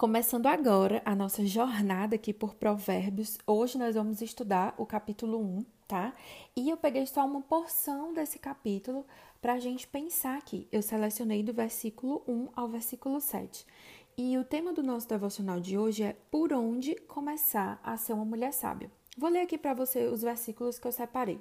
Começando 0.00 0.46
agora 0.46 1.02
a 1.04 1.14
nossa 1.14 1.44
jornada 1.44 2.14
aqui 2.14 2.32
por 2.32 2.54
Provérbios. 2.54 3.36
Hoje 3.46 3.76
nós 3.76 3.94
vamos 3.94 4.22
estudar 4.22 4.74
o 4.78 4.86
capítulo 4.86 5.38
1, 5.38 5.62
tá? 5.86 6.14
E 6.56 6.70
eu 6.70 6.78
peguei 6.78 7.04
só 7.04 7.22
uma 7.26 7.42
porção 7.42 8.14
desse 8.14 8.38
capítulo 8.38 9.04
para 9.42 9.52
a 9.52 9.58
gente 9.58 9.86
pensar 9.86 10.38
aqui. 10.38 10.66
Eu 10.72 10.80
selecionei 10.80 11.42
do 11.42 11.52
versículo 11.52 12.22
1 12.26 12.48
ao 12.56 12.66
versículo 12.66 13.20
7. 13.20 13.66
E 14.16 14.38
o 14.38 14.44
tema 14.44 14.72
do 14.72 14.82
nosso 14.82 15.06
devocional 15.06 15.60
de 15.60 15.76
hoje 15.76 16.02
é 16.02 16.16
Por 16.30 16.50
onde 16.54 16.94
começar 16.94 17.78
a 17.84 17.98
ser 17.98 18.14
uma 18.14 18.24
mulher 18.24 18.54
sábia? 18.54 18.90
Vou 19.18 19.28
ler 19.28 19.40
aqui 19.40 19.58
para 19.58 19.74
você 19.74 20.06
os 20.06 20.22
versículos 20.22 20.78
que 20.78 20.86
eu 20.86 20.92
separei. 20.92 21.38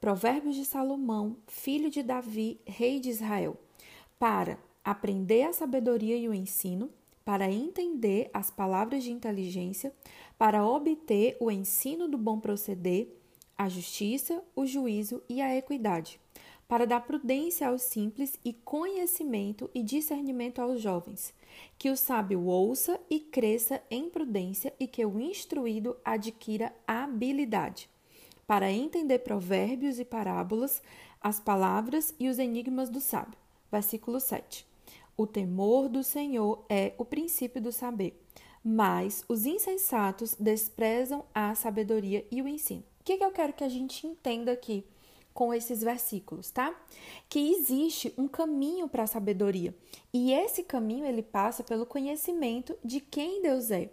Provérbios 0.00 0.56
de 0.56 0.64
Salomão, 0.64 1.36
filho 1.46 1.90
de 1.90 2.02
Davi, 2.02 2.58
rei 2.64 2.98
de 2.98 3.10
Israel. 3.10 3.54
Para 4.18 4.58
aprender 4.82 5.42
a 5.42 5.52
sabedoria 5.52 6.16
e 6.16 6.26
o 6.26 6.32
ensino 6.32 6.90
para 7.26 7.50
entender 7.50 8.30
as 8.32 8.52
palavras 8.52 9.02
de 9.02 9.10
inteligência, 9.10 9.92
para 10.38 10.64
obter 10.64 11.36
o 11.40 11.50
ensino 11.50 12.06
do 12.06 12.16
bom 12.16 12.38
proceder, 12.38 13.08
a 13.58 13.68
justiça, 13.68 14.40
o 14.54 14.64
juízo 14.64 15.20
e 15.28 15.42
a 15.42 15.56
equidade, 15.56 16.20
para 16.68 16.86
dar 16.86 17.00
prudência 17.00 17.66
aos 17.66 17.82
simples 17.82 18.38
e 18.44 18.52
conhecimento 18.52 19.68
e 19.74 19.82
discernimento 19.82 20.62
aos 20.62 20.80
jovens, 20.80 21.34
que 21.76 21.90
o 21.90 21.96
sábio 21.96 22.44
ouça 22.44 23.00
e 23.10 23.18
cresça 23.18 23.82
em 23.90 24.08
prudência 24.08 24.72
e 24.78 24.86
que 24.86 25.04
o 25.04 25.18
instruído 25.18 25.96
adquira 26.04 26.72
habilidade, 26.86 27.90
para 28.46 28.70
entender 28.70 29.18
provérbios 29.18 29.98
e 29.98 30.04
parábolas, 30.04 30.80
as 31.20 31.40
palavras 31.40 32.14
e 32.20 32.28
os 32.28 32.38
enigmas 32.38 32.88
do 32.88 33.00
sábio. 33.00 33.36
Versículo 33.68 34.20
7. 34.20 34.75
O 35.16 35.26
temor 35.26 35.88
do 35.88 36.04
Senhor 36.04 36.64
é 36.68 36.92
o 36.98 37.04
princípio 37.04 37.60
do 37.60 37.72
saber, 37.72 38.22
mas 38.62 39.24
os 39.28 39.46
insensatos 39.46 40.34
desprezam 40.38 41.24
a 41.34 41.54
sabedoria 41.54 42.26
e 42.30 42.42
o 42.42 42.48
ensino. 42.48 42.84
O 43.00 43.04
que, 43.04 43.16
que 43.16 43.24
eu 43.24 43.30
quero 43.30 43.52
que 43.52 43.64
a 43.64 43.68
gente 43.68 44.06
entenda 44.06 44.52
aqui 44.52 44.84
com 45.32 45.52
esses 45.52 45.82
versículos, 45.82 46.50
tá? 46.50 46.74
Que 47.28 47.52
existe 47.52 48.12
um 48.16 48.26
caminho 48.26 48.88
para 48.88 49.04
a 49.04 49.06
sabedoria 49.06 49.74
e 50.12 50.32
esse 50.32 50.62
caminho 50.62 51.04
ele 51.04 51.22
passa 51.22 51.62
pelo 51.62 51.86
conhecimento 51.86 52.76
de 52.82 53.00
quem 53.00 53.42
Deus 53.42 53.70
é, 53.70 53.90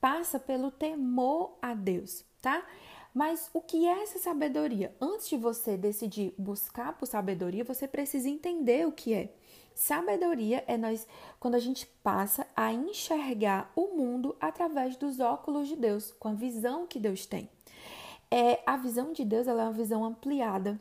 passa 0.00 0.38
pelo 0.38 0.70
temor 0.70 1.56
a 1.60 1.74
Deus, 1.74 2.24
tá? 2.40 2.66
Mas 3.14 3.48
o 3.54 3.62
que 3.62 3.86
é 3.86 4.02
essa 4.02 4.18
sabedoria? 4.18 4.94
Antes 5.00 5.28
de 5.28 5.36
você 5.36 5.76
decidir 5.76 6.34
buscar 6.36 6.96
por 6.98 7.06
sabedoria, 7.06 7.64
você 7.64 7.88
precisa 7.88 8.28
entender 8.28 8.86
o 8.86 8.92
que 8.92 9.14
é. 9.14 9.32
Sabedoria 9.76 10.64
é 10.66 10.78
nós 10.78 11.06
quando 11.38 11.54
a 11.54 11.58
gente 11.58 11.86
passa 12.02 12.46
a 12.56 12.72
enxergar 12.72 13.70
o 13.76 13.94
mundo 13.94 14.34
através 14.40 14.96
dos 14.96 15.20
óculos 15.20 15.68
de 15.68 15.76
Deus, 15.76 16.12
com 16.18 16.28
a 16.28 16.32
visão 16.32 16.86
que 16.86 16.98
Deus 16.98 17.26
tem. 17.26 17.50
É, 18.30 18.62
a 18.64 18.78
visão 18.78 19.12
de 19.12 19.22
Deus 19.22 19.46
ela 19.46 19.64
é 19.64 19.66
uma 19.66 19.72
visão 19.74 20.02
ampliada, 20.02 20.80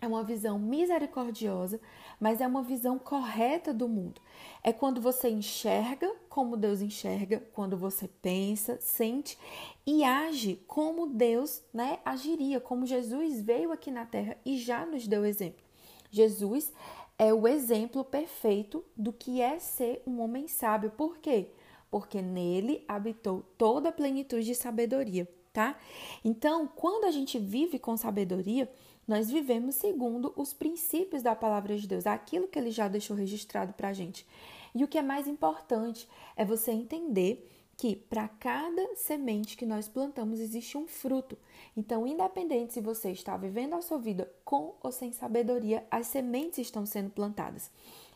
é 0.00 0.08
uma 0.08 0.24
visão 0.24 0.58
misericordiosa, 0.58 1.80
mas 2.18 2.40
é 2.40 2.46
uma 2.48 2.64
visão 2.64 2.98
correta 2.98 3.72
do 3.72 3.88
mundo. 3.88 4.20
É 4.60 4.72
quando 4.72 5.00
você 5.00 5.30
enxerga 5.30 6.12
como 6.28 6.56
Deus 6.56 6.80
enxerga, 6.80 7.40
quando 7.52 7.76
você 7.76 8.08
pensa, 8.08 8.76
sente 8.80 9.38
e 9.86 10.02
age 10.02 10.60
como 10.66 11.06
Deus 11.06 11.62
né, 11.72 12.00
agiria, 12.04 12.58
como 12.58 12.86
Jesus 12.86 13.40
veio 13.40 13.70
aqui 13.70 13.92
na 13.92 14.04
terra 14.04 14.36
e 14.44 14.58
já 14.58 14.84
nos 14.84 15.06
deu 15.06 15.24
exemplo. 15.24 15.64
Jesus 16.10 16.72
é 17.18 17.32
o 17.32 17.48
exemplo 17.48 18.04
perfeito 18.04 18.84
do 18.96 19.12
que 19.12 19.40
é 19.40 19.58
ser 19.58 20.02
um 20.06 20.20
homem 20.20 20.48
sábio. 20.48 20.90
Por 20.90 21.18
quê? 21.18 21.48
Porque 21.90 22.20
nele 22.20 22.84
habitou 22.86 23.42
toda 23.56 23.88
a 23.88 23.92
plenitude 23.92 24.44
de 24.44 24.54
sabedoria, 24.54 25.28
tá? 25.52 25.78
Então, 26.24 26.66
quando 26.66 27.04
a 27.04 27.10
gente 27.10 27.38
vive 27.38 27.78
com 27.78 27.96
sabedoria, 27.96 28.70
nós 29.06 29.30
vivemos 29.30 29.76
segundo 29.76 30.32
os 30.36 30.52
princípios 30.52 31.22
da 31.22 31.34
palavra 31.34 31.76
de 31.76 31.86
Deus, 31.86 32.06
aquilo 32.06 32.48
que 32.48 32.58
ele 32.58 32.70
já 32.70 32.88
deixou 32.88 33.16
registrado 33.16 33.72
para 33.72 33.88
a 33.88 33.92
gente. 33.92 34.26
E 34.74 34.84
o 34.84 34.88
que 34.88 34.98
é 34.98 35.02
mais 35.02 35.26
importante 35.26 36.08
é 36.36 36.44
você 36.44 36.70
entender 36.70 37.50
que 37.76 37.94
para 37.94 38.26
cada 38.26 38.96
semente 38.96 39.56
que 39.56 39.66
nós 39.66 39.86
plantamos 39.86 40.40
existe 40.40 40.78
um 40.78 40.86
fruto. 40.86 41.36
Então, 41.76 42.06
independente 42.06 42.72
se 42.72 42.80
você 42.80 43.10
está 43.10 43.36
vivendo 43.36 43.74
a 43.74 43.82
sua 43.82 43.98
vida 43.98 44.32
com 44.44 44.74
ou 44.80 44.90
sem 44.90 45.12
sabedoria, 45.12 45.86
as 45.90 46.06
sementes 46.06 46.58
estão 46.58 46.86
sendo 46.86 47.10
plantadas. 47.10 47.70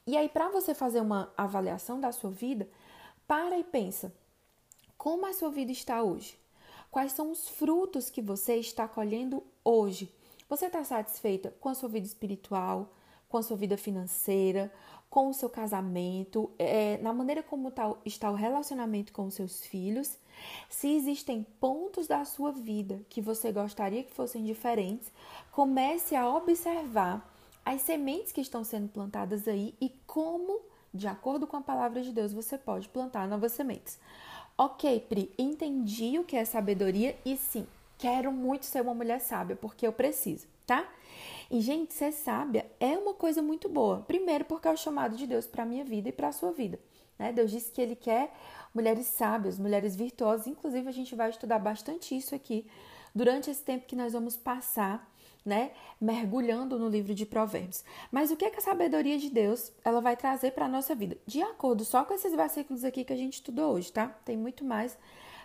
E 0.07 0.17
aí, 0.17 0.29
para 0.29 0.49
você 0.49 0.75
fazer 0.75 1.01
uma 1.01 1.33
avaliação 1.37 2.01
da 2.01 2.11
sua 2.11 2.31
vida, 2.31 2.67
para 3.29 3.59
e 3.59 3.65
pensa: 3.65 4.13
como 4.97 5.27
a 5.27 5.33
sua 5.35 5.51
vida 5.51 5.71
está 5.71 6.03
hoje? 6.03 6.39
Quais 6.91 7.13
são 7.13 7.31
os 7.31 7.49
frutos 7.49 8.11
que 8.11 8.23
você 8.23 8.57
está 8.57 8.89
colhendo 8.89 9.43
hoje? 9.63 10.13
Você 10.49 10.67
está 10.67 10.83
satisfeita 10.83 11.55
com 11.61 11.69
a 11.69 11.75
sua 11.75 11.89
vida 11.89 12.07
espiritual, 12.07 12.93
com 13.31 13.39
a 13.39 13.43
sua 13.43 13.57
vida 13.57 13.79
financeira, 13.79 14.71
com 15.09 15.29
o 15.29 15.35
seu 15.35 15.49
casamento, 15.49 16.51
é, 16.59 16.99
na 16.99 17.13
maneira 17.13 17.43
como 17.43 17.71
tá, 17.71 17.95
está 18.05 18.31
o 18.31 18.35
relacionamento 18.35 19.13
com 19.13 19.27
os 19.27 19.35
seus 19.35 19.65
filhos. 19.65 20.19
Se 20.69 20.95
existem 20.95 21.47
pontos 21.61 22.07
da 22.07 22.25
sua 22.25 22.53
vida 22.53 23.01
que 23.09 23.21
você 23.21 23.53
gostaria 23.53 24.03
que 24.03 24.13
fossem 24.13 24.45
diferentes, 24.45 25.11
comece 25.53 26.15
a 26.15 26.29
observar 26.29 27.29
as 27.65 27.83
sementes 27.83 28.33
que 28.33 28.41
estão 28.41 28.65
sendo 28.65 28.89
plantadas 28.89 29.47
aí 29.47 29.75
e 29.81 29.91
como, 30.07 30.61
de 30.93 31.07
acordo 31.07 31.47
com 31.47 31.57
a 31.57 31.63
palavra 31.63 32.03
de 32.03 32.13
Deus, 32.13 32.33
você 32.33 32.59
pode 32.59 32.89
plantar 32.89 33.29
novas 33.29 33.53
sementes. 33.53 33.99
Ok, 34.57 35.01
Pri, 35.09 35.33
entendi 35.39 36.19
o 36.19 36.25
que 36.25 36.37
é 36.37 36.45
sabedoria 36.45 37.17
e 37.25 37.37
sim, 37.37 37.67
quero 37.99 38.33
muito 38.33 38.65
ser 38.65 38.83
uma 38.83 38.95
mulher 38.95 39.21
sábia 39.21 39.57
porque 39.57 39.87
eu 39.87 39.93
preciso, 39.93 40.47
tá? 40.67 40.89
E, 41.51 41.61
gente, 41.61 41.93
ser 41.93 42.13
sábia 42.13 42.71
é 42.79 42.97
uma 42.97 43.15
coisa 43.15 43.43
muito 43.43 43.69
boa. 43.69 44.01
Primeiro, 44.07 44.45
porque 44.45 44.69
é 44.69 44.73
o 44.73 44.77
chamado 44.77 45.17
de 45.17 45.27
Deus 45.27 45.47
para 45.47 45.63
a 45.63 45.67
minha 45.67 45.85
vida 45.85 46.09
e 46.09 46.13
para 46.13 46.29
a 46.29 46.33
sua 46.33 46.53
vida. 46.53 46.79
Né? 47.19 47.33
Deus 47.33 47.51
disse 47.51 47.71
que 47.71 47.81
Ele 47.81 47.97
quer 47.97 48.33
mulheres 48.75 49.07
sábias, 49.07 49.59
mulheres 49.59 49.95
virtuosas. 49.95 50.47
Inclusive, 50.47 50.89
a 50.89 50.93
gente 50.93 51.15
vai 51.15 51.31
estudar 51.31 51.59
bastante 51.59 52.17
isso 52.17 52.35
aqui 52.35 52.67
durante 53.15 53.51
esse 53.51 53.63
tempo 53.63 53.87
que 53.87 53.97
nós 53.97 54.13
vamos 54.13 54.37
passar, 54.37 55.09
né, 55.45 55.73
mergulhando 56.01 56.79
no 56.79 56.89
livro 56.89 57.15
de 57.15 57.27
Provérbios. 57.27 57.85
Mas 58.11 58.31
o 58.31 58.37
que 58.37 58.45
é 58.45 58.51
que 58.51 58.59
a 58.59 58.63
sabedoria 58.63 59.19
de 59.19 59.31
Deus 59.31 59.73
ela 59.85 60.01
vai 60.01 60.17
trazer 60.17 60.53
para 60.53 60.67
a 60.67 60.69
nossa 60.69 60.95
vida? 60.95 61.17
De 61.27 61.43
acordo 61.43 61.85
só 61.85 62.05
com 62.05 62.15
esses 62.15 62.35
versículos 62.35 62.85
aqui 62.85 63.05
que 63.05 63.13
a 63.13 63.17
gente 63.17 63.35
estudou 63.35 63.75
hoje, 63.75 63.93
tá? 63.93 64.09
Tem 64.25 64.37
muito 64.37 64.65
mais, 64.65 64.97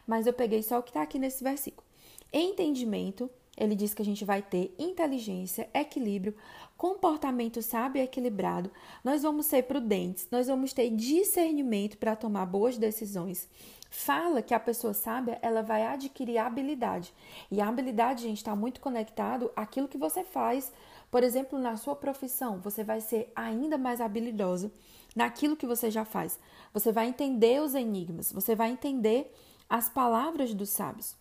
mas 0.05 0.27
eu 0.27 0.33
peguei 0.33 0.61
só 0.61 0.79
o 0.79 0.83
que 0.83 0.89
está 0.89 1.01
aqui 1.01 1.17
nesse 1.17 1.43
versículo. 1.43 1.85
Entendimento, 2.31 3.29
ele 3.57 3.75
diz 3.75 3.93
que 3.93 4.01
a 4.01 4.05
gente 4.05 4.25
vai 4.25 4.41
ter 4.41 4.75
inteligência, 4.77 5.69
equilíbrio, 5.73 6.35
comportamento 6.77 7.61
sábio 7.61 8.01
e 8.01 8.03
equilibrado. 8.03 8.69
Nós 9.03 9.23
vamos 9.23 9.45
ser 9.45 9.63
prudentes, 9.63 10.27
nós 10.29 10.47
vamos 10.47 10.73
ter 10.73 10.89
discernimento 10.89 11.97
para 11.97 12.15
tomar 12.15 12.45
boas 12.45 12.77
decisões. 12.77 13.47
Fala 13.89 14.41
que 14.41 14.53
a 14.53 14.59
pessoa 14.59 14.93
sábia, 14.93 15.39
ela 15.41 15.61
vai 15.61 15.83
adquirir 15.83 16.37
habilidade. 16.37 17.13
E 17.49 17.61
a 17.61 17.67
habilidade, 17.69 18.23
gente, 18.23 18.37
está 18.37 18.53
muito 18.55 18.81
conectado 18.81 19.49
àquilo 19.55 19.87
que 19.87 19.97
você 19.97 20.23
faz. 20.23 20.71
Por 21.09 21.23
exemplo, 21.23 21.57
na 21.57 21.77
sua 21.77 21.95
profissão, 21.95 22.59
você 22.59 22.83
vai 22.83 22.99
ser 22.99 23.31
ainda 23.33 23.77
mais 23.77 24.01
habilidoso 24.01 24.69
naquilo 25.15 25.55
que 25.55 25.65
você 25.65 25.89
já 25.89 26.03
faz. 26.03 26.37
Você 26.73 26.91
vai 26.91 27.07
entender 27.07 27.61
os 27.61 27.73
enigmas, 27.73 28.33
você 28.33 28.53
vai 28.53 28.69
entender 28.69 29.33
as 29.69 29.87
palavras 29.87 30.53
dos 30.53 30.69
sábios. 30.69 31.15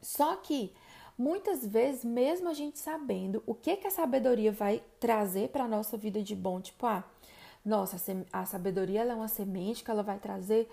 Só 0.00 0.36
que 0.36 0.72
Muitas 1.18 1.66
vezes, 1.66 2.04
mesmo 2.04 2.48
a 2.48 2.54
gente 2.54 2.78
sabendo 2.78 3.42
o 3.44 3.52
que, 3.52 3.76
que 3.76 3.88
a 3.88 3.90
sabedoria 3.90 4.52
vai 4.52 4.80
trazer 5.00 5.48
para 5.48 5.64
a 5.64 5.68
nossa 5.68 5.96
vida 5.96 6.22
de 6.22 6.36
bom, 6.36 6.60
tipo, 6.60 6.86
ah, 6.86 7.02
nossa, 7.64 7.96
a 8.32 8.46
sabedoria 8.46 9.02
é 9.02 9.14
uma 9.14 9.26
semente 9.26 9.82
que 9.82 9.90
ela 9.90 10.02
vai 10.04 10.18
trazer 10.18 10.70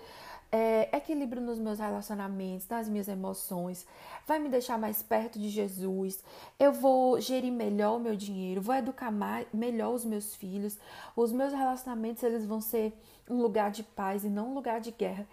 é, 0.50 0.96
equilíbrio 0.96 1.42
nos 1.42 1.58
meus 1.58 1.78
relacionamentos, 1.78 2.68
nas 2.68 2.88
minhas 2.88 3.08
emoções, 3.08 3.86
vai 4.26 4.38
me 4.38 4.48
deixar 4.48 4.78
mais 4.78 5.02
perto 5.02 5.38
de 5.38 5.48
Jesus, 5.48 6.22
eu 6.58 6.72
vou 6.72 7.20
gerir 7.20 7.52
melhor 7.52 7.96
o 7.96 8.00
meu 8.00 8.14
dinheiro, 8.14 8.62
vou 8.62 8.74
educar 8.74 9.10
mais, 9.10 9.46
melhor 9.52 9.92
os 9.92 10.04
meus 10.04 10.34
filhos, 10.34 10.78
os 11.16 11.32
meus 11.32 11.52
relacionamentos 11.52 12.22
eles 12.22 12.46
vão 12.46 12.60
ser 12.60 12.92
um 13.28 13.42
lugar 13.42 13.70
de 13.70 13.82
paz 13.82 14.24
e 14.24 14.28
não 14.28 14.50
um 14.50 14.54
lugar 14.54 14.80
de 14.80 14.92
guerra. 14.92 15.26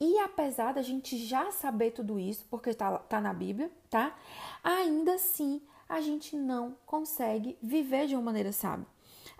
E 0.00 0.18
apesar 0.20 0.72
da 0.72 0.80
gente 0.80 1.18
já 1.18 1.50
saber 1.50 1.90
tudo 1.90 2.18
isso, 2.18 2.46
porque 2.48 2.70
está 2.70 2.98
tá 3.00 3.20
na 3.20 3.34
Bíblia, 3.34 3.70
tá? 3.90 4.16
Ainda 4.64 5.14
assim, 5.14 5.60
a 5.86 6.00
gente 6.00 6.36
não 6.36 6.76
consegue 6.86 7.58
viver 7.62 8.06
de 8.06 8.14
uma 8.14 8.22
maneira 8.22 8.50
sábia. 8.50 8.86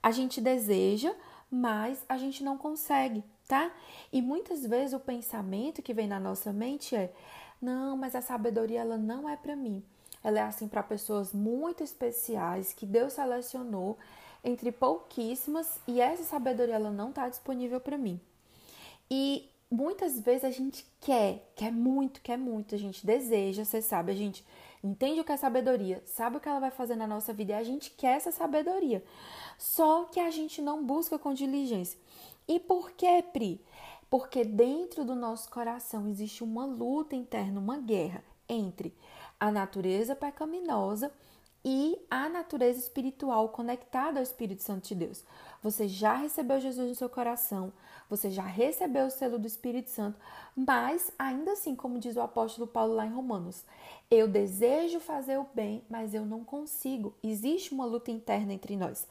A 0.02 0.10
gente 0.10 0.40
deseja, 0.40 1.14
mas 1.50 2.04
a 2.08 2.18
gente 2.18 2.44
não 2.44 2.58
consegue, 2.58 3.24
tá? 3.48 3.72
E 4.12 4.20
muitas 4.20 4.64
vezes 4.66 4.92
o 4.92 5.00
pensamento 5.00 5.82
que 5.82 5.94
vem 5.94 6.06
na 6.06 6.20
nossa 6.20 6.52
mente 6.52 6.94
é: 6.94 7.12
não, 7.60 7.96
mas 7.96 8.14
a 8.14 8.20
sabedoria 8.20 8.80
ela 8.80 8.98
não 8.98 9.28
é 9.28 9.36
para 9.36 9.56
mim. 9.56 9.82
Ela 10.22 10.40
é 10.40 10.42
assim 10.42 10.68
para 10.68 10.82
pessoas 10.82 11.32
muito 11.32 11.82
especiais 11.82 12.72
que 12.72 12.84
Deus 12.84 13.14
selecionou 13.14 13.98
entre 14.44 14.70
pouquíssimas 14.70 15.80
e 15.86 16.00
essa 16.00 16.22
sabedoria 16.24 16.74
ela 16.74 16.90
não 16.90 17.10
está 17.10 17.28
disponível 17.28 17.80
para 17.80 17.96
mim. 17.98 18.20
E 19.10 19.49
muitas 19.70 20.18
vezes 20.20 20.44
a 20.44 20.50
gente 20.50 20.84
quer, 21.00 21.50
quer 21.54 21.70
muito, 21.70 22.20
quer 22.20 22.36
muito, 22.36 22.74
a 22.74 22.78
gente 22.78 23.06
deseja, 23.06 23.64
você 23.64 23.80
sabe, 23.80 24.10
a 24.10 24.14
gente 24.14 24.44
entende 24.82 25.20
o 25.20 25.24
que 25.24 25.32
é 25.32 25.36
sabedoria, 25.36 26.02
sabe 26.04 26.36
o 26.36 26.40
que 26.40 26.48
ela 26.48 26.58
vai 26.58 26.70
fazer 26.70 26.96
na 26.96 27.06
nossa 27.06 27.32
vida 27.32 27.52
e 27.52 27.54
a 27.54 27.62
gente 27.62 27.90
quer 27.90 28.16
essa 28.16 28.32
sabedoria. 28.32 29.04
Só 29.56 30.04
que 30.04 30.18
a 30.18 30.30
gente 30.30 30.60
não 30.60 30.84
busca 30.84 31.18
com 31.18 31.32
diligência. 31.32 31.98
E 32.48 32.58
por 32.58 32.90
que, 32.92 33.22
Pri? 33.22 33.64
Porque 34.08 34.44
dentro 34.44 35.04
do 35.04 35.14
nosso 35.14 35.48
coração 35.50 36.08
existe 36.08 36.42
uma 36.42 36.64
luta 36.64 37.14
interna, 37.14 37.60
uma 37.60 37.78
guerra 37.78 38.24
entre 38.48 38.92
a 39.38 39.52
natureza 39.52 40.16
pecaminosa 40.16 41.12
e 41.12 41.29
a 42.10 42.28
natureza 42.28 42.78
espiritual 42.78 43.48
conectada 43.50 44.18
ao 44.18 44.22
Espírito 44.22 44.62
Santo 44.62 44.88
de 44.88 44.94
Deus. 44.94 45.24
Você 45.62 45.86
já 45.86 46.14
recebeu 46.14 46.58
Jesus 46.58 46.88
no 46.88 46.94
seu 46.94 47.08
coração, 47.08 47.72
você 48.08 48.30
já 48.30 48.42
recebeu 48.42 49.06
o 49.06 49.10
selo 49.10 49.38
do 49.38 49.46
Espírito 49.46 49.90
Santo, 49.90 50.18
mas 50.56 51.12
ainda 51.18 51.52
assim, 51.52 51.76
como 51.76 51.98
diz 51.98 52.16
o 52.16 52.20
apóstolo 52.20 52.66
Paulo 52.66 52.94
lá 52.94 53.06
em 53.06 53.12
Romanos, 53.12 53.64
eu 54.10 54.26
desejo 54.26 54.98
fazer 54.98 55.38
o 55.38 55.46
bem, 55.54 55.84
mas 55.88 56.14
eu 56.14 56.26
não 56.26 56.42
consigo. 56.42 57.14
Existe 57.22 57.72
uma 57.72 57.84
luta 57.84 58.10
interna 58.10 58.52
entre 58.52 58.76
nós. 58.76 59.06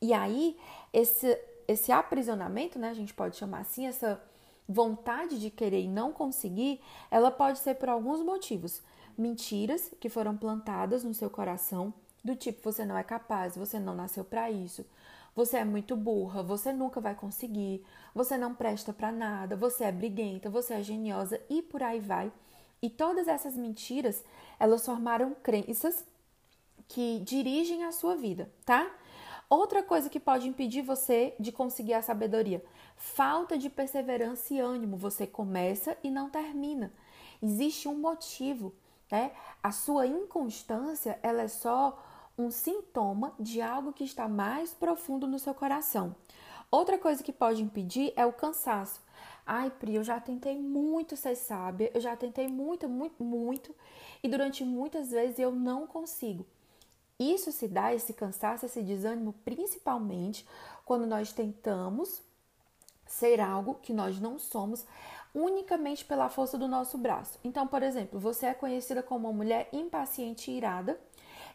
E 0.00 0.12
aí, 0.12 0.58
esse, 0.92 1.38
esse 1.66 1.92
aprisionamento, 1.92 2.78
né, 2.78 2.90
a 2.90 2.94
gente 2.94 3.14
pode 3.14 3.36
chamar 3.36 3.60
assim, 3.60 3.86
essa 3.86 4.22
vontade 4.68 5.40
de 5.40 5.50
querer 5.50 5.80
e 5.82 5.88
não 5.88 6.12
conseguir, 6.12 6.80
ela 7.10 7.30
pode 7.30 7.58
ser 7.60 7.76
por 7.76 7.88
alguns 7.88 8.20
motivos 8.20 8.82
mentiras 9.16 9.90
que 10.00 10.08
foram 10.08 10.36
plantadas 10.36 11.04
no 11.04 11.14
seu 11.14 11.30
coração, 11.30 11.92
do 12.24 12.36
tipo 12.36 12.60
você 12.62 12.84
não 12.84 12.96
é 12.96 13.02
capaz, 13.02 13.56
você 13.56 13.78
não 13.78 13.94
nasceu 13.94 14.24
para 14.24 14.50
isso, 14.50 14.84
você 15.34 15.58
é 15.58 15.64
muito 15.64 15.96
burra, 15.96 16.42
você 16.42 16.72
nunca 16.72 17.00
vai 17.00 17.14
conseguir, 17.14 17.84
você 18.14 18.36
não 18.36 18.54
presta 18.54 18.92
para 18.92 19.10
nada, 19.10 19.56
você 19.56 19.84
é 19.84 19.92
briguenta, 19.92 20.50
você 20.50 20.74
é 20.74 20.82
geniosa 20.82 21.40
e 21.48 21.62
por 21.62 21.82
aí 21.82 22.00
vai. 22.00 22.30
E 22.82 22.90
todas 22.90 23.28
essas 23.28 23.56
mentiras, 23.56 24.22
elas 24.58 24.84
formaram 24.84 25.34
crenças 25.42 26.04
que 26.88 27.20
dirigem 27.20 27.84
a 27.84 27.92
sua 27.92 28.16
vida, 28.16 28.50
tá? 28.64 28.90
Outra 29.48 29.82
coisa 29.82 30.08
que 30.08 30.18
pode 30.18 30.48
impedir 30.48 30.82
você 30.82 31.34
de 31.38 31.52
conseguir 31.52 31.94
a 31.94 32.02
sabedoria, 32.02 32.64
falta 32.96 33.56
de 33.58 33.68
perseverança 33.68 34.54
e 34.54 34.60
ânimo. 34.60 34.96
Você 34.96 35.26
começa 35.26 35.96
e 36.02 36.10
não 36.10 36.30
termina. 36.30 36.92
Existe 37.42 37.86
um 37.86 37.98
motivo 37.98 38.74
né? 39.12 39.30
A 39.62 39.70
sua 39.70 40.06
inconstância 40.06 41.18
ela 41.22 41.42
é 41.42 41.48
só 41.48 42.02
um 42.36 42.50
sintoma 42.50 43.34
de 43.38 43.60
algo 43.60 43.92
que 43.92 44.04
está 44.04 44.26
mais 44.26 44.72
profundo 44.72 45.28
no 45.28 45.38
seu 45.38 45.52
coração. 45.52 46.16
Outra 46.70 46.96
coisa 46.96 47.22
que 47.22 47.30
pode 47.30 47.62
impedir 47.62 48.14
é 48.16 48.24
o 48.24 48.32
cansaço. 48.32 49.02
Ai, 49.46 49.70
Pri, 49.70 49.96
eu 49.96 50.02
já 50.02 50.18
tentei 50.18 50.58
muito 50.58 51.14
ser 51.14 51.36
sábia, 51.36 51.90
eu 51.92 52.00
já 52.00 52.16
tentei 52.16 52.48
muito, 52.48 52.88
muito, 52.88 53.22
muito, 53.22 53.74
e 54.22 54.28
durante 54.28 54.64
muitas 54.64 55.10
vezes 55.10 55.38
eu 55.38 55.52
não 55.52 55.86
consigo. 55.86 56.46
Isso 57.18 57.52
se 57.52 57.68
dá, 57.68 57.92
esse 57.92 58.14
cansaço, 58.14 58.64
esse 58.64 58.80
desânimo, 58.80 59.34
principalmente 59.44 60.46
quando 60.86 61.06
nós 61.06 61.32
tentamos 61.34 62.22
ser 63.06 63.40
algo 63.40 63.74
que 63.74 63.92
nós 63.92 64.18
não 64.18 64.38
somos 64.38 64.86
unicamente 65.34 66.04
pela 66.04 66.28
força 66.28 66.58
do 66.58 66.68
nosso 66.68 66.98
braço. 66.98 67.38
Então, 67.42 67.66
por 67.66 67.82
exemplo, 67.82 68.18
você 68.18 68.46
é 68.46 68.54
conhecida 68.54 69.02
como 69.02 69.28
uma 69.28 69.36
mulher 69.36 69.68
impaciente 69.72 70.50
e 70.50 70.56
irada, 70.56 71.00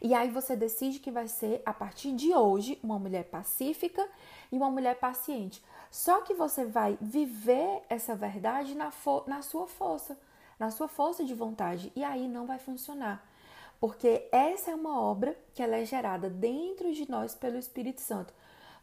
e 0.00 0.14
aí 0.14 0.30
você 0.30 0.54
decide 0.54 1.00
que 1.00 1.10
vai 1.10 1.26
ser, 1.26 1.60
a 1.66 1.72
partir 1.72 2.12
de 2.12 2.32
hoje, 2.34 2.78
uma 2.82 2.98
mulher 2.98 3.24
pacífica 3.24 4.06
e 4.50 4.56
uma 4.56 4.70
mulher 4.70 4.96
paciente. 4.98 5.62
Só 5.90 6.20
que 6.20 6.34
você 6.34 6.64
vai 6.64 6.96
viver 7.00 7.82
essa 7.88 8.14
verdade 8.14 8.74
na, 8.74 8.92
na 9.26 9.42
sua 9.42 9.66
força, 9.66 10.18
na 10.58 10.70
sua 10.70 10.88
força 10.88 11.24
de 11.24 11.34
vontade, 11.34 11.92
e 11.96 12.04
aí 12.04 12.28
não 12.28 12.46
vai 12.46 12.58
funcionar. 12.58 13.24
Porque 13.80 14.28
essa 14.32 14.70
é 14.70 14.74
uma 14.74 15.00
obra 15.00 15.38
que 15.54 15.62
ela 15.62 15.76
é 15.76 15.84
gerada 15.84 16.28
dentro 16.28 16.92
de 16.92 17.08
nós 17.10 17.34
pelo 17.34 17.58
Espírito 17.58 18.00
Santo. 18.00 18.34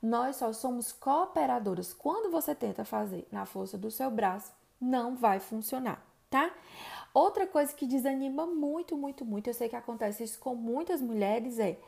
Nós 0.01 0.37
só 0.37 0.51
somos 0.53 0.91
cooperadoras. 0.91 1.93
Quando 1.93 2.31
você 2.31 2.53
tenta 2.53 2.85
fazer 2.85 3.27
na 3.31 3.45
força 3.45 3.77
do 3.77 3.91
seu 3.91 4.09
braço, 4.09 4.51
não 4.79 5.15
vai 5.15 5.39
funcionar, 5.39 6.05
tá? 6.29 6.51
Outra 7.13 7.47
coisa 7.47 7.73
que 7.73 7.87
desanima 7.87 8.45
muito, 8.45 8.97
muito, 8.97 9.23
muito, 9.23 9.49
eu 9.49 9.53
sei 9.53 9.69
que 9.69 9.75
acontece 9.75 10.23
isso 10.23 10.37
com 10.39 10.53
muitas 10.53 11.01
mulheres, 11.01 11.59
é 11.59 11.79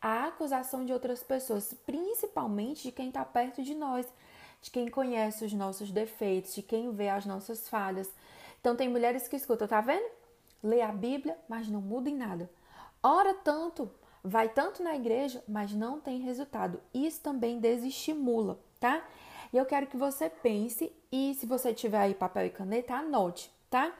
a 0.00 0.26
acusação 0.26 0.84
de 0.84 0.92
outras 0.92 1.22
pessoas, 1.22 1.72
principalmente 1.86 2.82
de 2.82 2.92
quem 2.92 3.08
está 3.08 3.24
perto 3.24 3.62
de 3.62 3.74
nós, 3.74 4.06
de 4.60 4.70
quem 4.70 4.88
conhece 4.88 5.44
os 5.44 5.52
nossos 5.54 5.90
defeitos, 5.90 6.54
de 6.54 6.62
quem 6.62 6.90
vê 6.92 7.08
as 7.08 7.24
nossas 7.24 7.66
falhas. 7.66 8.12
Então, 8.60 8.76
tem 8.76 8.88
mulheres 8.88 9.26
que 9.26 9.36
escutam, 9.36 9.66
tá 9.66 9.80
vendo? 9.80 10.06
Lê 10.62 10.82
a 10.82 10.92
Bíblia, 10.92 11.38
mas 11.48 11.68
não 11.68 11.80
muda 11.80 12.10
em 12.10 12.16
nada. 12.16 12.50
Ora 13.02 13.32
tanto, 13.32 13.90
vai 14.22 14.48
tanto 14.48 14.82
na 14.82 14.94
igreja, 14.94 15.42
mas 15.46 15.72
não 15.72 16.00
tem 16.00 16.20
resultado. 16.20 16.80
Isso 16.92 17.20
também 17.22 17.58
desestimula, 17.58 18.58
tá? 18.80 19.02
E 19.54 19.56
eu 19.56 19.64
quero 19.64 19.86
que 19.86 19.96
você 19.96 20.28
pense 20.28 20.92
e, 21.12 21.32
se 21.36 21.46
você 21.46 21.72
tiver 21.72 21.98
aí 21.98 22.12
papel 22.12 22.46
e 22.46 22.50
caneta, 22.50 22.94
anote, 22.96 23.48
tá? 23.70 23.94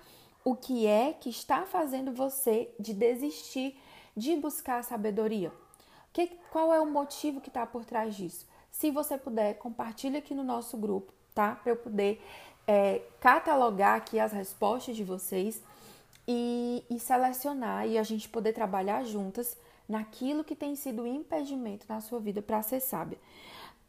O 0.44 0.56
que 0.56 0.84
é 0.84 1.12
que 1.12 1.30
está 1.30 1.62
fazendo 1.64 2.12
você 2.12 2.74
de 2.78 2.92
desistir 2.92 3.78
de 4.16 4.34
buscar 4.34 4.80
a 4.80 4.82
sabedoria? 4.82 5.52
Que, 6.12 6.26
qual 6.50 6.74
é 6.74 6.80
o 6.80 6.90
motivo 6.90 7.40
que 7.40 7.50
está 7.50 7.64
por 7.64 7.84
trás 7.84 8.16
disso? 8.16 8.48
Se 8.68 8.90
você 8.90 9.16
puder, 9.16 9.54
compartilhe 9.54 10.16
aqui 10.16 10.34
no 10.34 10.42
nosso 10.42 10.76
grupo, 10.76 11.12
tá? 11.32 11.54
Para 11.54 11.70
eu 11.70 11.76
poder 11.76 12.20
é, 12.66 13.02
catalogar 13.20 13.94
aqui 13.94 14.18
as 14.18 14.32
respostas 14.32 14.96
de 14.96 15.04
vocês 15.04 15.62
e, 16.26 16.84
e 16.90 16.98
selecionar 16.98 17.86
e 17.86 17.96
a 17.96 18.02
gente 18.02 18.28
poder 18.28 18.54
trabalhar 18.54 19.04
juntas 19.04 19.56
naquilo 19.88 20.42
que 20.42 20.56
tem 20.56 20.74
sido 20.74 21.06
impedimento 21.06 21.86
na 21.88 22.00
sua 22.00 22.18
vida 22.18 22.42
para 22.42 22.60
ser 22.60 22.80
sábia. 22.80 23.18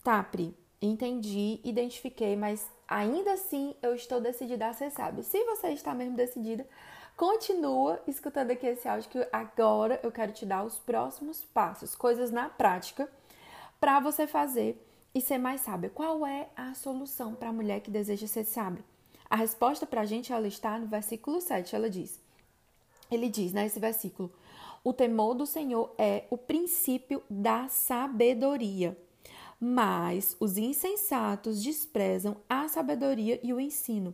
Tá, 0.04 0.22
Pri? 0.22 0.56
Entendi, 0.82 1.60
identifiquei, 1.64 2.36
mas 2.36 2.70
ainda 2.88 3.34
assim 3.34 3.76
eu 3.82 3.96
estou 3.96 4.22
decidida 4.22 4.68
a 4.68 4.74
ser 4.74 4.92
sábio. 4.92 5.24
Se 5.24 5.44
você 5.46 5.70
está 5.70 5.94
mesmo 5.94 6.16
decidida, 6.16 6.68
continua 7.16 8.02
escutando 8.08 8.52
aqui 8.52 8.68
esse 8.68 8.88
áudio 8.88 9.10
que 9.10 9.28
agora 9.32 10.00
eu 10.04 10.12
quero 10.12 10.32
te 10.32 10.46
dar 10.46 10.64
os 10.64 10.78
próximos 10.78 11.44
passos, 11.46 11.96
coisas 11.96 12.32
na 12.32 12.50
prática 12.50 13.10
para 13.80 14.00
você 14.00 14.28
fazer 14.28 14.82
e 15.14 15.22
ser 15.22 15.38
mais 15.38 15.62
sábia. 15.62 15.90
Qual 15.90 16.26
é 16.26 16.50
a 16.56 16.74
solução 16.74 17.34
para 17.34 17.50
a 17.50 17.54
mulher 17.54 17.80
que 17.80 17.90
deseja 17.90 18.28
ser 18.28 18.44
sábia? 18.44 18.84
A 19.30 19.36
resposta 19.36 19.86
para 19.86 20.02
a 20.02 20.06
gente 20.06 20.32
ela 20.32 20.48
está 20.48 20.78
no 20.78 20.88
versículo 20.88 21.42
7, 21.42 21.76
ela 21.76 21.90
diz. 21.90 22.20
Ele 23.10 23.30
diz 23.30 23.54
nesse 23.54 23.80
né, 23.80 23.88
versículo: 23.88 24.32
O 24.84 24.94
temor 24.94 25.34
do 25.34 25.46
Senhor 25.46 25.94
é 25.98 26.26
o 26.30 26.38
princípio 26.38 27.24
da 27.30 27.68
sabedoria 27.70 28.98
mas 29.60 30.36
os 30.40 30.58
insensatos 30.58 31.62
desprezam 31.62 32.38
a 32.50 32.68
sabedoria 32.68 33.40
e 33.44 33.54
o 33.54 33.60
ensino. 33.60 34.14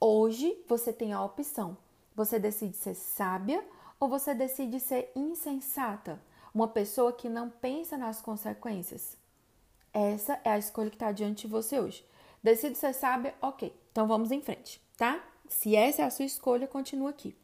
Hoje 0.00 0.56
você 0.68 0.92
tem 0.92 1.12
a 1.12 1.22
opção: 1.22 1.76
você 2.14 2.38
decide 2.38 2.76
ser 2.76 2.94
sábia 2.94 3.64
ou 3.98 4.08
você 4.08 4.34
decide 4.34 4.78
ser 4.78 5.10
insensata, 5.14 6.20
uma 6.54 6.68
pessoa 6.68 7.12
que 7.12 7.28
não 7.28 7.50
pensa 7.50 7.96
nas 7.96 8.20
consequências. 8.20 9.16
Essa 9.92 10.40
é 10.44 10.50
a 10.50 10.58
escolha 10.58 10.90
que 10.90 10.96
está 10.96 11.10
diante 11.10 11.46
de 11.46 11.52
você 11.52 11.80
hoje. 11.80 12.04
Decide 12.42 12.76
ser 12.76 12.92
sábia, 12.92 13.34
ok. 13.42 13.74
Então 13.90 14.06
vamos 14.06 14.30
em 14.30 14.40
frente, 14.40 14.80
tá? 14.96 15.20
Se 15.48 15.74
essa 15.74 16.02
é 16.02 16.04
a 16.04 16.10
sua 16.10 16.24
escolha, 16.24 16.68
continua 16.68 17.10
aqui. 17.10 17.34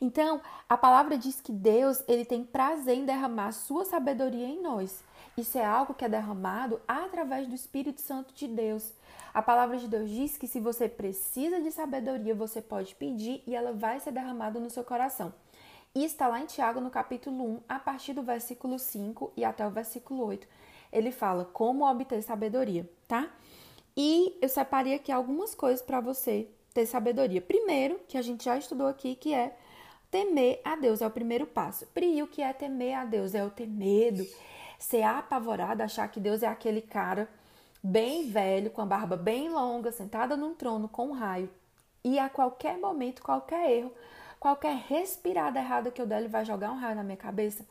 Então, 0.00 0.40
a 0.68 0.76
palavra 0.76 1.16
diz 1.16 1.40
que 1.40 1.52
Deus 1.52 2.02
ele 2.08 2.24
tem 2.24 2.44
prazer 2.44 2.96
em 2.96 3.04
derramar 3.04 3.52
sua 3.52 3.84
sabedoria 3.84 4.46
em 4.46 4.60
nós. 4.60 5.02
Isso 5.36 5.58
é 5.58 5.64
algo 5.64 5.94
que 5.94 6.04
é 6.04 6.08
derramado 6.08 6.80
através 6.86 7.48
do 7.48 7.54
Espírito 7.54 8.00
Santo 8.00 8.32
de 8.34 8.46
Deus. 8.46 8.92
A 9.32 9.42
palavra 9.42 9.76
de 9.76 9.88
Deus 9.88 10.08
diz 10.08 10.36
que 10.36 10.46
se 10.46 10.60
você 10.60 10.88
precisa 10.88 11.60
de 11.60 11.72
sabedoria, 11.72 12.34
você 12.34 12.62
pode 12.62 12.94
pedir 12.94 13.42
e 13.46 13.54
ela 13.54 13.72
vai 13.72 13.98
ser 13.98 14.12
derramada 14.12 14.60
no 14.60 14.70
seu 14.70 14.84
coração. 14.84 15.34
E 15.92 16.04
está 16.04 16.28
lá 16.28 16.40
em 16.40 16.46
Tiago, 16.46 16.80
no 16.80 16.90
capítulo 16.90 17.44
1, 17.44 17.60
a 17.68 17.78
partir 17.78 18.12
do 18.12 18.22
versículo 18.22 18.78
5 18.78 19.32
e 19.36 19.44
até 19.44 19.66
o 19.66 19.70
versículo 19.70 20.24
8. 20.24 20.46
Ele 20.92 21.10
fala 21.10 21.44
como 21.44 21.88
obter 21.88 22.22
sabedoria, 22.22 22.88
tá? 23.08 23.28
E 23.96 24.36
eu 24.40 24.48
separei 24.48 24.94
aqui 24.94 25.10
algumas 25.10 25.54
coisas 25.54 25.82
para 25.82 26.00
você 26.00 26.48
ter 26.72 26.86
sabedoria. 26.86 27.40
Primeiro, 27.40 28.00
que 28.08 28.18
a 28.18 28.22
gente 28.22 28.44
já 28.44 28.56
estudou 28.58 28.86
aqui, 28.86 29.14
que 29.14 29.32
é 29.32 29.56
temer 30.10 30.60
a 30.64 30.76
Deus, 30.76 31.00
é 31.00 31.06
o 31.06 31.10
primeiro 31.10 31.46
passo. 31.46 31.86
Pri, 31.94 32.22
o 32.22 32.26
que 32.26 32.42
é 32.42 32.52
temer 32.52 32.94
a 32.94 33.04
Deus? 33.04 33.34
É 33.34 33.44
o 33.44 33.50
ter 33.50 33.68
medo, 33.68 34.26
ser 34.84 35.02
apavorada, 35.02 35.84
achar 35.84 36.06
que 36.08 36.20
Deus 36.20 36.42
é 36.42 36.46
aquele 36.46 36.82
cara 36.82 37.26
bem 37.82 38.28
velho, 38.28 38.70
com 38.70 38.82
a 38.82 38.86
barba 38.86 39.16
bem 39.16 39.48
longa, 39.48 39.90
sentada 39.90 40.36
num 40.36 40.54
trono 40.54 40.88
com 40.88 41.08
um 41.08 41.12
raio. 41.12 41.48
E 42.04 42.18
a 42.18 42.28
qualquer 42.28 42.76
momento, 42.78 43.22
qualquer 43.22 43.70
erro, 43.70 43.92
qualquer 44.38 44.76
respirada 44.76 45.58
errada 45.58 45.90
que 45.90 46.00
eu 46.00 46.06
der, 46.06 46.18
ele 46.18 46.28
vai 46.28 46.44
jogar 46.44 46.70
um 46.70 46.78
raio 46.78 46.96
na 46.96 47.02
minha 47.02 47.16
cabeça. 47.16 47.64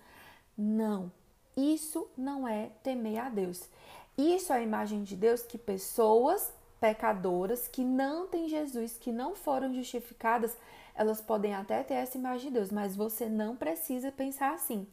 Não. 0.58 1.12
Isso 1.56 2.10
não 2.18 2.48
é 2.48 2.72
temer 2.82 3.20
a 3.20 3.30
Deus. 3.30 3.70
Isso 4.18 4.52
é 4.52 4.58
a 4.58 4.62
imagem 4.62 5.04
de 5.04 5.16
Deus 5.16 5.44
que 5.44 5.58
pessoas 5.58 6.52
pecadoras 6.82 7.68
que 7.68 7.84
não 7.84 8.26
têm 8.26 8.50
Jesus, 8.50 8.98
que 8.98 9.12
não 9.12 9.36
foram 9.36 9.72
justificadas, 9.72 10.58
elas 10.96 11.22
podem 11.22 11.54
até 11.54 11.84
ter 11.84 11.94
essa 11.94 12.18
imagem 12.18 12.48
de 12.48 12.56
Deus, 12.56 12.72
mas 12.72 12.96
você 12.96 13.30
não 13.30 13.56
precisa 13.56 14.12
pensar 14.12 14.54
assim. 14.54 14.88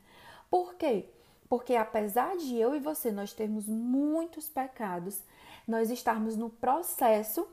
Por 0.50 0.74
quê? 0.74 1.06
Porque 1.50 1.74
apesar 1.74 2.36
de 2.36 2.56
eu 2.56 2.76
e 2.76 2.78
você 2.78 3.10
nós 3.10 3.32
termos 3.32 3.66
muitos 3.66 4.48
pecados, 4.48 5.20
nós 5.66 5.90
estarmos 5.90 6.36
no 6.36 6.48
processo 6.48 7.44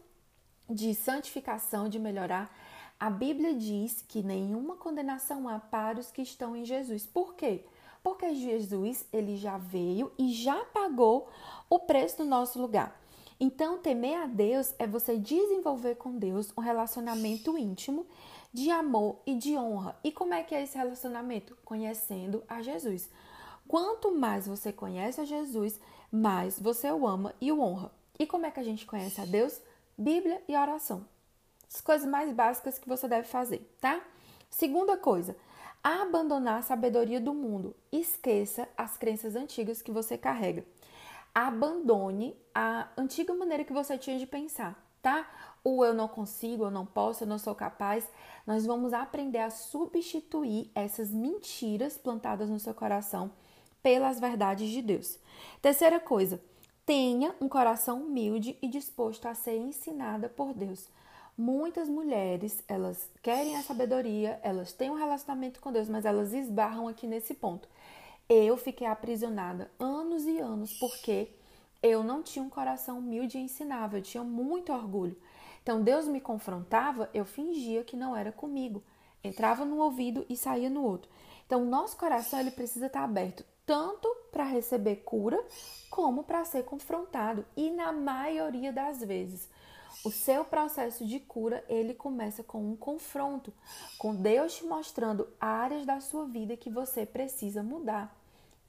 de 0.69 0.93
santificação, 0.93 1.89
de 1.89 1.97
melhorar, 1.97 2.55
a 2.99 3.09
Bíblia 3.09 3.55
diz 3.55 4.03
que 4.07 4.21
nenhuma 4.21 4.75
condenação 4.75 5.49
há 5.49 5.57
para 5.57 5.99
os 5.99 6.11
que 6.11 6.21
estão 6.21 6.55
em 6.55 6.63
Jesus. 6.63 7.07
Por 7.07 7.33
quê? 7.33 7.65
Porque 8.03 8.35
Jesus, 8.35 9.03
ele 9.11 9.35
já 9.35 9.57
veio 9.57 10.11
e 10.15 10.31
já 10.31 10.63
pagou 10.65 11.27
o 11.67 11.79
preço 11.79 12.17
do 12.17 12.25
nosso 12.25 12.61
lugar. 12.61 13.01
Então, 13.39 13.79
temer 13.79 14.21
a 14.21 14.27
Deus 14.27 14.75
é 14.77 14.85
você 14.85 15.17
desenvolver 15.17 15.95
com 15.95 16.19
Deus 16.19 16.53
um 16.55 16.61
relacionamento 16.61 17.57
íntimo 17.57 18.05
de 18.53 18.69
amor 18.69 19.17
e 19.25 19.33
de 19.33 19.57
honra. 19.57 19.97
E 20.03 20.11
como 20.11 20.35
é 20.35 20.43
que 20.43 20.53
é 20.53 20.61
esse 20.61 20.77
relacionamento? 20.77 21.57
Conhecendo 21.65 22.43
a 22.47 22.61
Jesus. 22.61 23.09
Quanto 23.67 24.15
mais 24.15 24.47
você 24.47 24.71
conhece 24.71 25.19
a 25.19 25.25
Jesus, 25.25 25.79
mais 26.09 26.57
você 26.57 26.89
o 26.89 27.05
ama 27.05 27.36
e 27.41 27.51
o 27.51 27.59
honra. 27.59 27.91
E 28.17 28.25
como 28.25 28.45
é 28.45 28.51
que 28.51 28.59
a 28.59 28.63
gente 28.63 28.86
conhece 28.86 29.19
a 29.19 29.25
Deus? 29.25 29.59
Bíblia 29.97 30.41
e 30.47 30.55
oração. 30.55 31.05
As 31.69 31.81
coisas 31.81 32.07
mais 32.07 32.31
básicas 32.31 32.79
que 32.79 32.88
você 32.88 33.07
deve 33.07 33.27
fazer, 33.27 33.59
tá? 33.81 34.01
Segunda 34.50 34.95
coisa, 34.95 35.36
abandonar 35.83 36.59
a 36.59 36.62
sabedoria 36.62 37.19
do 37.19 37.33
mundo. 37.33 37.75
Esqueça 37.91 38.69
as 38.77 38.95
crenças 38.95 39.36
antigas 39.36 39.81
que 39.81 39.91
você 39.91 40.17
carrega. 40.17 40.65
Abandone 41.36 42.36
a 42.55 42.88
antiga 42.97 43.33
maneira 43.33 43.65
que 43.65 43.74
você 43.74 43.97
tinha 43.97 44.17
de 44.17 44.25
pensar, 44.25 44.81
tá? 45.01 45.29
O 45.62 45.83
eu 45.83 45.93
não 45.93 46.07
consigo, 46.07 46.63
eu 46.63 46.71
não 46.71 46.86
posso, 46.86 47.25
eu 47.25 47.27
não 47.27 47.38
sou 47.38 47.53
capaz. 47.53 48.07
Nós 48.45 48.65
vamos 48.65 48.93
aprender 48.93 49.39
a 49.39 49.50
substituir 49.50 50.71
essas 50.74 51.12
mentiras 51.12 51.97
plantadas 51.97 52.50
no 52.50 52.59
seu 52.59 52.74
coração 52.74 53.29
pelas 53.88 54.20
verdades 54.20 54.70
de 54.70 54.82
Deus. 54.82 55.17
Terceira 55.62 55.98
coisa, 55.98 56.41
tenha 56.86 57.34
um 57.39 57.48
coração 57.48 58.01
humilde 58.01 58.58
e 58.62 58.67
disposto 58.67 59.29
a 59.29 59.34
ser 59.34 59.56
ensinada 59.56 60.27
por 60.27 60.53
Deus. 60.53 60.89
Muitas 61.38 61.88
mulheres, 61.88 62.62
elas 62.67 63.10
querem 63.24 63.56
a 63.56 63.63
sabedoria, 63.63 64.41
elas 64.44 64.74
têm 64.74 64.89
um 64.89 64.96
relacionamento 64.96 65.62
com 65.62 65.72
Deus, 65.72 65.88
mas 65.88 66.03
elas 66.03 66.34
esbarram 66.34 66.89
aqui 66.89 67.08
nesse 67.08 67.34
ponto. 67.34 67.70
Eu 68.27 68.58
fiquei 68.58 68.86
aprisionada 68.86 69.72
anos 69.79 70.25
e 70.25 70.38
anos 70.38 70.74
porque 70.74 71.29
eu 71.82 72.03
não 72.03 72.22
tinha 72.22 72.44
um 72.44 72.50
coração 72.50 73.00
humilde 73.00 73.38
e 73.38 73.41
ensinável, 73.41 74.00
eu 74.00 74.03
tinha 74.03 74.22
muito 74.22 74.74
orgulho. 74.74 75.15
Então 75.63 75.82
Deus 75.82 76.10
me 76.10 76.20
confrontava, 76.20 77.10
eu 77.13 77.24
fingia 77.24 77.86
que 77.86 77.96
não 77.96 78.13
era 78.13 78.34
comigo. 78.34 78.84
Entrava 79.24 79.63
no 79.63 79.77
ouvido 79.77 80.25
e 80.27 80.36
saía 80.36 80.70
no 80.70 80.84
outro. 80.84 81.10
Então 81.46 81.63
nosso 81.63 81.96
coração 81.96 82.38
ele 82.38 82.51
precisa 82.51 82.88
estar 82.88 83.06
aberto 83.06 83.46
tanto 83.67 84.07
para 84.31 84.45
receber 84.45 85.03
cura 85.03 85.38
como 85.89 86.24
para 86.24 86.45
ser 86.45 86.63
confrontado. 86.63 87.45
E 87.55 87.69
na 87.69 87.91
maioria 87.91 88.71
das 88.71 89.01
vezes, 89.01 89.50
o 90.05 90.09
seu 90.09 90.45
processo 90.45 91.05
de 91.05 91.19
cura, 91.19 91.63
ele 91.67 91.93
começa 91.93 92.41
com 92.41 92.71
um 92.71 92.77
confronto, 92.77 93.53
com 93.97 94.15
Deus 94.15 94.55
te 94.55 94.65
mostrando 94.65 95.27
áreas 95.39 95.86
da 95.86 96.00
sua 96.00 96.25
vida 96.25 96.55
que 96.55 96.69
você 96.69 97.05
precisa 97.05 97.62
mudar. 97.62 98.15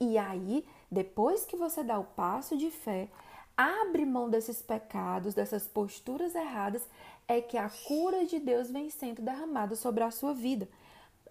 E 0.01 0.17
aí, 0.17 0.67
depois 0.91 1.45
que 1.45 1.55
você 1.55 1.81
dá 1.81 1.97
o 1.97 2.03
passo 2.03 2.57
de 2.57 2.69
fé, 2.69 3.07
abre 3.55 4.05
mão 4.05 4.29
desses 4.29 4.61
pecados, 4.61 5.33
dessas 5.33 5.65
posturas 5.65 6.35
erradas, 6.35 6.85
é 7.25 7.39
que 7.39 7.57
a 7.57 7.69
cura 7.69 8.25
de 8.25 8.37
Deus 8.37 8.69
vem 8.69 8.89
sendo 8.89 9.21
derramada 9.21 9.77
sobre 9.77 10.03
a 10.03 10.11
sua 10.11 10.33
vida. 10.33 10.67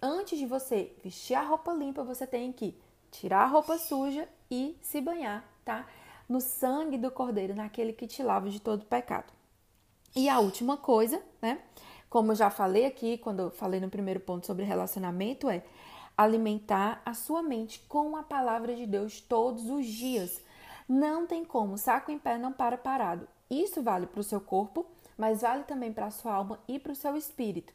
Antes 0.01 0.39
de 0.39 0.45
você 0.47 0.91
vestir 1.03 1.35
a 1.35 1.43
roupa 1.43 1.71
limpa, 1.73 2.03
você 2.03 2.25
tem 2.25 2.51
que 2.51 2.75
tirar 3.11 3.43
a 3.43 3.47
roupa 3.47 3.77
suja 3.77 4.27
e 4.49 4.77
se 4.81 5.01
banhar, 5.01 5.43
tá? 5.63 5.85
No 6.27 6.39
sangue 6.39 6.97
do 6.97 7.11
Cordeiro, 7.11 7.55
naquele 7.55 7.93
que 7.93 8.07
te 8.07 8.21
lava 8.21 8.49
de 8.49 8.59
todo 8.59 8.85
pecado. 8.85 9.31
E 10.15 10.27
a 10.27 10.39
última 10.39 10.77
coisa, 10.77 11.21
né? 11.41 11.59
Como 12.09 12.31
eu 12.31 12.35
já 12.35 12.49
falei 12.49 12.85
aqui, 12.85 13.17
quando 13.17 13.41
eu 13.41 13.51
falei 13.51 13.79
no 13.79 13.89
primeiro 13.89 14.19
ponto 14.19 14.47
sobre 14.47 14.65
relacionamento, 14.65 15.49
é 15.49 15.63
alimentar 16.17 17.01
a 17.05 17.13
sua 17.13 17.41
mente 17.41 17.79
com 17.87 18.17
a 18.17 18.23
palavra 18.23 18.75
de 18.75 18.85
Deus 18.85 19.21
todos 19.21 19.69
os 19.69 19.85
dias. 19.85 20.41
Não 20.87 21.27
tem 21.27 21.45
como, 21.45 21.77
saco 21.77 22.11
em 22.11 22.17
pé 22.17 22.37
não 22.37 22.51
para 22.51 22.77
parado. 22.77 23.27
Isso 23.49 23.81
vale 23.81 24.07
para 24.07 24.19
o 24.19 24.23
seu 24.23 24.41
corpo, 24.41 24.85
mas 25.17 25.41
vale 25.41 25.63
também 25.63 25.93
para 25.93 26.07
a 26.07 26.11
sua 26.11 26.33
alma 26.33 26.59
e 26.67 26.79
para 26.79 26.91
o 26.91 26.95
seu 26.95 27.15
espírito. 27.15 27.71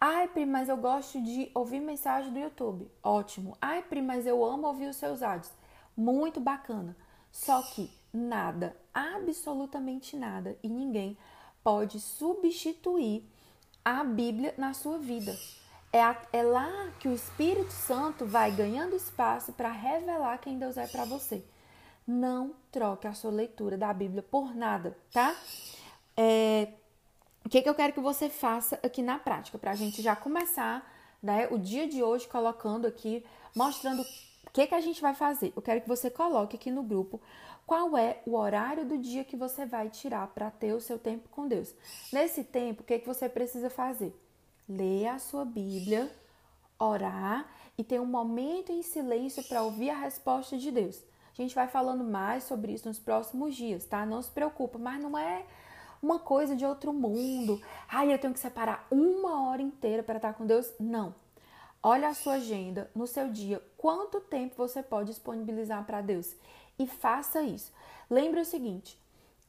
Ai, 0.00 0.28
Pri, 0.28 0.46
mas 0.46 0.68
eu 0.70 0.78
gosto 0.78 1.20
de 1.20 1.50
ouvir 1.54 1.78
mensagem 1.78 2.32
do 2.32 2.38
YouTube. 2.38 2.90
Ótimo. 3.02 3.54
Ai, 3.60 3.82
Pri, 3.82 4.00
mas 4.00 4.26
eu 4.26 4.42
amo 4.42 4.66
ouvir 4.66 4.88
os 4.88 4.96
seus 4.96 5.22
áudios. 5.22 5.52
Muito 5.94 6.40
bacana. 6.40 6.96
Só 7.30 7.62
que 7.62 7.90
nada, 8.12 8.74
absolutamente 8.94 10.16
nada 10.16 10.56
e 10.62 10.68
ninguém 10.68 11.18
pode 11.62 12.00
substituir 12.00 13.24
a 13.84 14.02
Bíblia 14.02 14.54
na 14.56 14.72
sua 14.72 14.98
vida. 14.98 15.36
É, 15.92 16.02
a, 16.02 16.16
é 16.32 16.42
lá 16.42 16.90
que 16.98 17.08
o 17.08 17.12
Espírito 17.12 17.72
Santo 17.72 18.24
vai 18.24 18.50
ganhando 18.50 18.96
espaço 18.96 19.52
para 19.52 19.70
revelar 19.70 20.38
quem 20.38 20.58
Deus 20.58 20.76
é 20.76 20.86
para 20.86 21.04
você. 21.04 21.44
Não 22.06 22.54
troque 22.72 23.06
a 23.06 23.12
sua 23.12 23.30
leitura 23.30 23.76
da 23.76 23.92
Bíblia 23.92 24.22
por 24.22 24.54
nada, 24.54 24.96
tá? 25.12 25.36
É, 26.16 26.72
o 27.44 27.48
que, 27.48 27.62
que 27.62 27.68
eu 27.68 27.74
quero 27.74 27.92
que 27.92 28.00
você 28.00 28.28
faça 28.28 28.78
aqui 28.82 29.02
na 29.02 29.18
prática, 29.18 29.58
para 29.58 29.70
a 29.70 29.74
gente 29.74 30.02
já 30.02 30.14
começar 30.14 30.88
né, 31.22 31.48
o 31.50 31.58
dia 31.58 31.86
de 31.86 32.02
hoje 32.02 32.26
colocando 32.28 32.86
aqui, 32.86 33.24
mostrando 33.54 34.02
o 34.02 34.50
que, 34.52 34.66
que 34.66 34.74
a 34.74 34.80
gente 34.80 35.00
vai 35.00 35.14
fazer. 35.14 35.52
Eu 35.54 35.62
quero 35.62 35.80
que 35.80 35.88
você 35.88 36.10
coloque 36.10 36.56
aqui 36.56 36.70
no 36.70 36.82
grupo 36.82 37.20
qual 37.66 37.96
é 37.96 38.20
o 38.26 38.36
horário 38.36 38.84
do 38.84 38.98
dia 38.98 39.22
que 39.24 39.36
você 39.36 39.64
vai 39.64 39.88
tirar 39.88 40.26
para 40.28 40.50
ter 40.50 40.72
o 40.72 40.80
seu 40.80 40.98
tempo 40.98 41.28
com 41.28 41.46
Deus. 41.46 41.72
Nesse 42.12 42.42
tempo, 42.42 42.82
o 42.82 42.84
que, 42.84 42.98
que 42.98 43.06
você 43.06 43.28
precisa 43.28 43.70
fazer? 43.70 44.12
Ler 44.68 45.06
a 45.06 45.18
sua 45.18 45.44
Bíblia, 45.44 46.10
orar 46.78 47.48
e 47.78 47.84
ter 47.84 48.00
um 48.00 48.06
momento 48.06 48.72
em 48.72 48.82
silêncio 48.82 49.44
para 49.44 49.62
ouvir 49.62 49.90
a 49.90 49.98
resposta 49.98 50.58
de 50.58 50.70
Deus. 50.70 51.00
A 51.32 51.42
gente 51.42 51.54
vai 51.54 51.68
falando 51.68 52.02
mais 52.02 52.44
sobre 52.44 52.72
isso 52.72 52.88
nos 52.88 52.98
próximos 52.98 53.54
dias, 53.54 53.84
tá? 53.84 54.04
Não 54.04 54.20
se 54.20 54.30
preocupa, 54.30 54.78
mas 54.78 55.00
não 55.00 55.16
é 55.16 55.46
uma 56.02 56.18
coisa 56.18 56.56
de 56.56 56.64
outro 56.64 56.92
mundo. 56.92 57.60
Ai, 57.88 58.12
eu 58.12 58.18
tenho 58.18 58.32
que 58.32 58.40
separar 58.40 58.86
uma 58.90 59.48
hora 59.48 59.62
inteira 59.62 60.02
para 60.02 60.16
estar 60.16 60.34
com 60.34 60.46
Deus. 60.46 60.72
Não. 60.78 61.14
Olha 61.82 62.08
a 62.08 62.14
sua 62.14 62.34
agenda 62.34 62.90
no 62.94 63.06
seu 63.06 63.28
dia, 63.28 63.62
quanto 63.78 64.20
tempo 64.20 64.54
você 64.56 64.82
pode 64.82 65.08
disponibilizar 65.08 65.84
para 65.84 66.02
Deus 66.02 66.34
e 66.78 66.86
faça 66.86 67.42
isso. 67.42 67.72
Lembre 68.10 68.40
o 68.40 68.44
seguinte: 68.44 69.00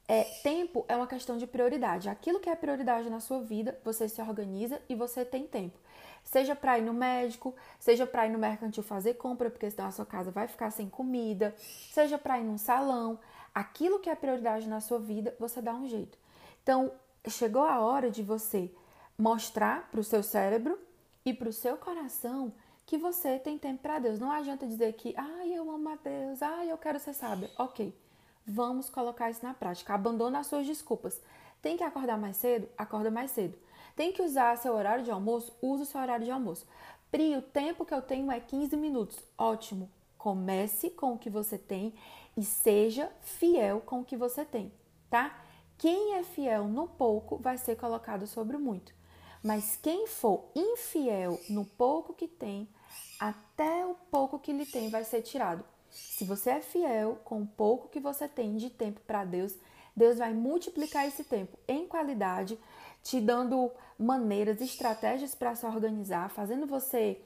é, 0.08 0.24
tempo 0.44 0.86
é 0.88 0.96
uma 0.96 1.08
questão 1.08 1.38
de 1.38 1.46
prioridade. 1.46 2.10
Aquilo 2.10 2.40
que 2.40 2.50
é 2.50 2.56
prioridade 2.56 3.10
na 3.10 3.20
sua 3.20 3.42
vida, 3.42 3.78
você 3.84 4.08
se 4.08 4.22
organiza 4.22 4.82
e 4.88 4.96
você 4.96 5.26
tem 5.26 5.46
tempo. 5.46 5.78
Seja 6.24 6.56
para 6.56 6.78
ir 6.78 6.84
no 6.84 6.94
médico, 6.94 7.56
seja 7.80 8.06
para 8.06 8.28
ir 8.28 8.30
no 8.30 8.40
mercantil 8.40 8.84
fazer 8.84 9.16
compra, 9.16 9.50
porque 9.50 9.70
senão 9.70 9.88
a 9.88 9.92
sua 9.92 10.06
casa 10.06 10.32
vai 10.32 10.48
ficar 10.48 10.72
sem 10.72 10.90
comida, 10.90 11.54
seja 11.92 12.18
para 12.18 12.40
ir 12.40 12.44
num 12.44 12.58
salão. 12.58 13.20
Aquilo 13.54 14.00
que 14.00 14.10
é 14.10 14.16
prioridade 14.16 14.70
na 14.70 14.80
sua 14.80 15.00
vida, 15.00 15.36
você 15.40 15.62
dá 15.62 15.74
um 15.74 15.88
jeito. 15.88 16.18
Então, 16.64 16.92
chegou 17.28 17.64
a 17.64 17.80
hora 17.80 18.10
de 18.10 18.24
você 18.24 18.72
mostrar 19.18 19.90
para 19.90 20.00
o 20.00 20.04
seu 20.04 20.24
cérebro 20.24 20.80
e 21.26 21.34
para 21.34 21.50
o 21.50 21.54
seu 21.54 21.78
coração 21.78 22.54
que 22.86 22.98
você 22.98 23.40
tem 23.40 23.58
tempo 23.58 23.82
para 23.82 24.00
Deus. 24.00 24.20
Não 24.20 24.32
adianta 24.32 24.68
dizer 24.68 24.94
que, 24.94 25.14
ai, 25.16 25.54
eu 25.54 25.70
amo 25.72 25.90
a 25.90 25.96
Deus, 25.96 26.42
ai, 26.42 26.72
eu 26.72 26.78
quero 26.78 27.00
ser 27.00 27.14
sábia. 27.14 27.50
Ok, 27.58 27.96
vamos 28.46 28.90
colocar 28.90 29.30
isso 29.30 29.46
na 29.46 29.54
prática. 29.54 29.94
Abandona 29.94 30.40
as 30.40 30.48
suas 30.48 30.66
desculpas. 30.66 31.22
Tem 31.62 31.78
que 31.78 31.84
acordar 31.84 32.18
mais 32.18 32.38
cedo? 32.38 32.68
Acorda 32.78 33.12
mais 33.12 33.32
cedo. 33.32 33.58
Tem 33.96 34.12
que 34.12 34.22
usar 34.22 34.58
seu 34.58 34.74
horário 34.74 35.04
de 35.04 35.12
almoço? 35.12 35.56
Usa 35.62 35.84
o 35.84 35.86
seu 35.86 36.02
horário 36.02 36.26
de 36.26 36.32
almoço. 36.32 36.68
Pri, 37.12 37.36
o 37.36 37.42
tempo 37.42 37.86
que 37.86 37.94
eu 37.94 38.02
tenho 38.02 38.32
é 38.32 38.40
15 38.40 38.76
minutos. 38.78 39.20
Ótimo. 39.38 39.90
Comece 40.18 40.90
com 40.90 41.14
o 41.14 41.18
que 41.18 41.30
você 41.30 41.58
tem 41.58 41.94
e 42.36 42.44
seja 42.44 43.12
fiel 43.22 43.82
com 43.82 44.02
o 44.02 44.06
que 44.06 44.16
você 44.16 44.46
tem, 44.46 44.72
tá? 45.10 45.36
Quem 45.82 46.14
é 46.14 46.22
fiel 46.22 46.66
no 46.66 46.88
pouco 46.88 47.38
vai 47.38 47.58
ser 47.58 47.76
colocado 47.76 48.28
sobre 48.28 48.56
o 48.56 48.60
muito. 48.60 48.94
Mas 49.44 49.80
quem 49.82 50.06
for 50.06 50.52
infiel 50.56 51.40
no 51.50 51.66
pouco 51.66 52.14
que 52.14 52.28
tem, 52.28 52.70
até 53.20 53.84
o 53.88 53.96
pouco 54.12 54.38
que 54.38 54.54
lhe 54.54 54.68
tem 54.68 54.92
vai 54.92 55.04
ser 55.04 55.24
tirado. 55.24 55.66
Se 55.90 56.24
você 56.24 56.52
é 56.52 56.62
fiel 56.62 57.20
com 57.24 57.42
o 57.42 57.48
pouco 57.48 57.90
que 57.90 58.00
você 58.00 58.28
tem 58.28 58.58
de 58.58 58.70
tempo 58.70 59.02
para 59.08 59.26
Deus, 59.26 59.56
Deus 59.96 60.20
vai 60.20 60.32
multiplicar 60.36 61.08
esse 61.08 61.24
tempo 61.24 61.58
em 61.68 61.88
qualidade, 61.88 62.60
te 63.02 63.20
dando 63.20 63.72
maneiras, 63.98 64.62
estratégias 64.62 65.34
para 65.34 65.56
se 65.56 65.66
organizar, 65.66 66.30
fazendo 66.30 66.68
você 66.68 67.20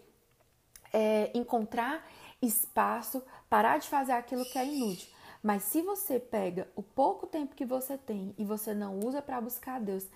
é, 0.93 1.29
encontrar 1.33 2.07
espaço, 2.41 3.21
parar 3.49 3.79
de 3.79 3.89
fazer 3.89 4.13
aquilo 4.13 4.45
que 4.45 4.57
é 4.57 4.65
inútil. 4.65 5.13
Mas 5.45 5.61
se 5.61 5.83
você 5.83 6.19
pega 6.19 6.67
o 6.75 6.81
pouco 6.81 7.27
tempo 7.27 7.53
que 7.53 7.67
você 7.67 7.99
tem 7.99 8.33
e 8.35 8.43
você 8.43 8.73
não 8.73 8.97
usa 8.97 9.21
para 9.21 9.39
buscar 9.39 9.79
Deus, 9.79 10.09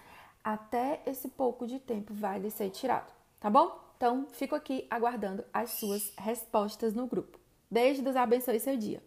até 0.43 1.03
esse 1.05 1.27
pouco 1.27 1.67
de 1.67 1.77
tempo 1.77 2.15
vai 2.15 2.39
lhe 2.39 2.49
ser 2.49 2.71
tirado, 2.71 3.13
tá 3.39 3.47
bom? 3.47 3.79
Então, 3.95 4.25
fico 4.31 4.55
aqui 4.55 4.87
aguardando 4.89 5.45
as 5.53 5.73
suas 5.73 6.11
respostas 6.17 6.95
no 6.95 7.05
grupo. 7.05 7.37
Beijo, 7.69 8.01
Deus 8.01 8.15
abençoe 8.15 8.59
seu 8.59 8.75
dia. 8.75 9.03